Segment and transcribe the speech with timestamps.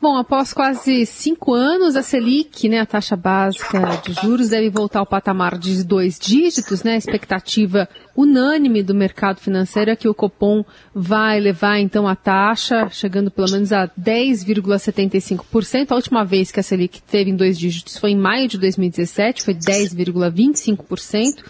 [0.00, 4.98] Bom, após quase cinco anos, a Selic, né, a taxa básica de juros, deve voltar
[4.98, 6.92] ao patamar de dois dígitos, né?
[6.92, 10.62] A expectativa unânime do mercado financeiro é que o Copom
[10.94, 15.90] vai levar então a taxa, chegando pelo menos a 10,75%.
[15.90, 19.42] A última vez que a Selic teve em dois dígitos foi em maio de 2017,
[19.42, 21.42] foi 10,25%.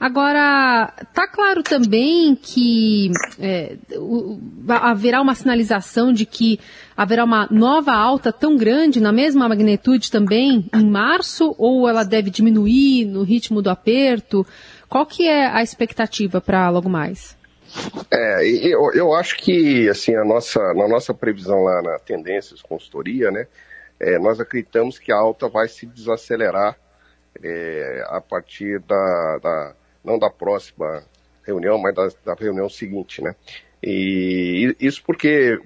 [0.00, 3.76] Agora, tá claro também que é,
[4.68, 6.60] haverá uma sinalização de que
[6.96, 12.30] haverá uma nova alta tão grande, na mesma magnitude também, em março, ou ela deve
[12.30, 14.46] diminuir no ritmo do aperto?
[14.88, 17.36] Qual que é a expectativa para logo mais?
[18.10, 23.30] É, eu, eu acho que, assim, a nossa, na nossa previsão lá na Tendências Consultoria,
[23.32, 23.46] né,
[23.98, 26.76] é, nós acreditamos que a alta vai se desacelerar
[27.42, 31.04] é, a partir da, da não da próxima
[31.44, 33.34] reunião, mas da, da reunião seguinte, né?
[33.82, 35.58] E isso porque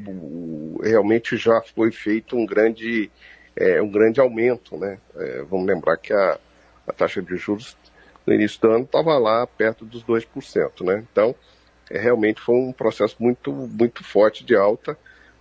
[0.83, 3.11] realmente já foi feito um grande,
[3.57, 4.99] é, um grande aumento, né?
[5.17, 6.39] É, vamos lembrar que a,
[6.87, 7.77] a, taxa de juros
[8.27, 11.05] no início do ano estava lá perto dos 2%, né?
[11.11, 11.35] Então,
[11.91, 14.97] é, realmente foi um processo muito, muito forte de alta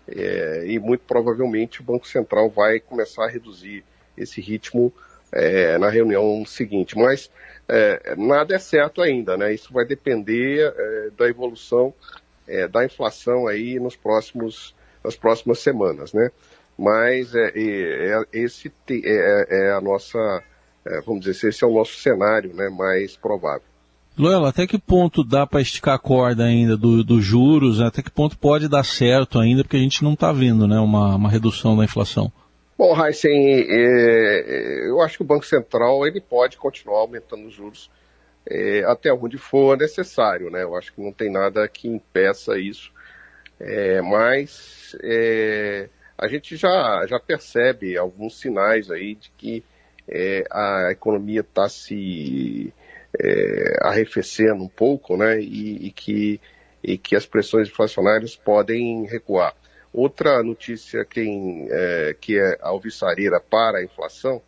[0.08, 3.84] é, e muito provavelmente o Banco Central vai começar a reduzir
[4.18, 4.94] esse ritmo
[5.32, 6.98] é, na reunião seguinte.
[6.98, 7.30] Mas
[7.68, 9.54] é, nada é certo ainda, né?
[9.54, 11.94] Isso vai depender é, da evolução
[12.48, 16.30] é, da inflação aí nos próximos, nas próximas semanas, né?
[16.78, 20.44] Mas é, é, esse é, é, a nossa,
[21.06, 22.70] vamos dizer, esse é o nosso cenário, né?
[22.70, 23.64] Mais provável.
[24.18, 27.80] Loela, até que ponto dá para esticar a corda ainda dos do juros?
[27.80, 31.16] Até que ponto pode dar certo ainda, porque a gente não está vendo né, uma,
[31.16, 32.32] uma redução da inflação?
[32.84, 37.92] Bom, Heisen, é, eu acho que o Banco Central ele pode continuar aumentando os juros
[38.44, 40.64] é, até onde for necessário, né?
[40.64, 42.92] Eu acho que não tem nada que impeça isso,
[43.60, 49.64] é, mas é, a gente já, já percebe alguns sinais aí de que
[50.08, 52.74] é, a economia está se
[53.16, 55.40] é, arrefecendo um pouco, né?
[55.40, 56.42] E, e, que,
[56.84, 59.54] e que as pressões inflacionárias podem recuar.
[59.94, 64.42] Outra notícia que é, que é alvissareira para a inflação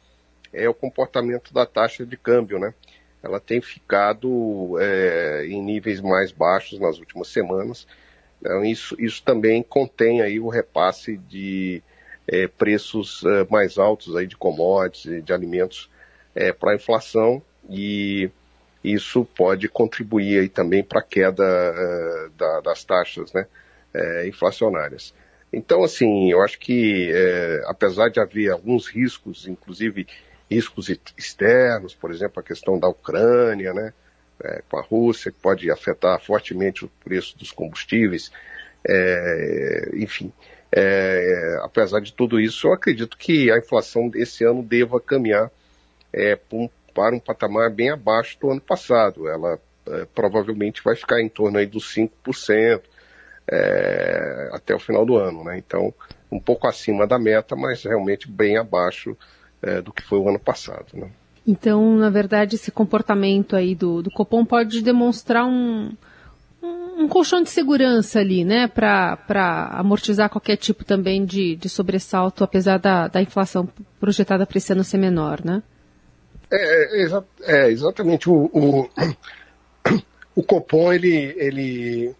[0.53, 2.73] é o comportamento da taxa de câmbio, né?
[3.21, 7.87] Ela tem ficado é, em níveis mais baixos nas últimas semanas.
[8.39, 11.81] Então, isso, isso também contém aí o repasse de
[12.27, 15.89] é, preços é, mais altos aí de commodities e de alimentos
[16.35, 18.29] é, para a inflação e
[18.83, 23.47] isso pode contribuir aí também para a queda é, da, das taxas né,
[24.27, 25.13] inflacionárias.
[25.53, 30.07] Então, assim, eu acho que, é, apesar de haver alguns riscos, inclusive
[30.49, 33.93] riscos externos, por exemplo, a questão da Ucrânia, né,
[34.43, 38.31] é, com a Rússia, que pode afetar fortemente o preço dos combustíveis,
[38.83, 40.33] é, enfim,
[40.75, 45.51] é, apesar de tudo isso, eu acredito que a inflação desse ano deva caminhar
[46.11, 46.35] é,
[46.93, 49.27] para um patamar bem abaixo do ano passado.
[49.27, 52.81] Ela é, provavelmente vai ficar em torno aí dos 5%,
[53.49, 55.57] é, até o final do ano, né?
[55.57, 55.93] Então,
[56.31, 59.17] um pouco acima da meta, mas realmente bem abaixo
[59.61, 61.09] é, do que foi o ano passado, né?
[61.45, 65.91] Então, na verdade, esse comportamento aí do, do Copom pode demonstrar um,
[66.61, 72.45] um, um colchão de segurança ali, né, para amortizar qualquer tipo também de, de sobressalto,
[72.45, 73.67] apesar da, da inflação
[73.99, 75.61] projetada para esse ano ser menor, né?
[76.49, 78.29] É, é, exa é exatamente.
[78.29, 78.89] O, o,
[80.35, 82.15] o Copom, ele, ele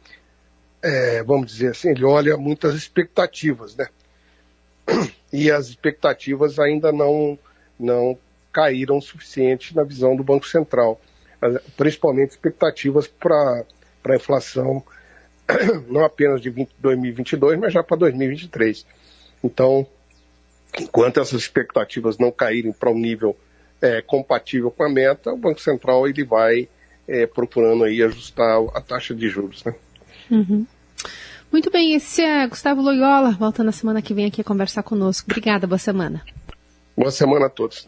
[0.83, 3.87] é, vamos dizer assim, ele olha muitas expectativas, né?
[5.31, 7.39] E as expectativas ainda não,
[7.79, 8.17] não
[8.51, 10.99] caíram o suficiente na visão do Banco Central,
[11.77, 13.63] principalmente expectativas para
[14.03, 14.83] a inflação,
[15.87, 18.85] não apenas de 20, 2022, mas já para 2023.
[19.41, 19.87] Então,
[20.77, 23.35] enquanto essas expectativas não caírem para um nível
[23.81, 26.67] é, compatível com a meta, o Banco Central ele vai
[27.07, 29.73] é, procurando aí ajustar a taxa de juros, né?
[30.29, 30.65] Uhum.
[31.51, 35.27] Muito bem, esse é Gustavo Loyola, volta na semana que vem aqui a conversar conosco.
[35.29, 36.23] Obrigada, boa semana.
[36.97, 37.87] Boa semana a todos.